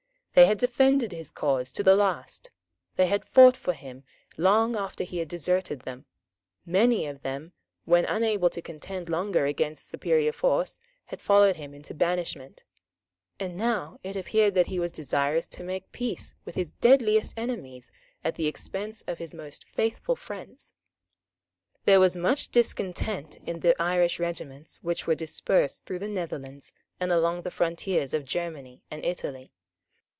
[0.33, 2.51] They had defended his cause to the last;
[2.95, 4.05] they had fought for him
[4.37, 6.05] long after he had deserted them;
[6.65, 7.51] many of them,
[7.83, 12.63] when unable to contend longer against superior force, had followed him into banishment;
[13.41, 17.91] and now it appeared that he was desirous to make peace with his deadliest enemies
[18.23, 20.71] at the expense of his most faithful friends.
[21.83, 26.71] There was much discontent in the Irish regiments which were dispersed through the Netherlands
[27.01, 29.51] and along the frontiers of Germany and Italy.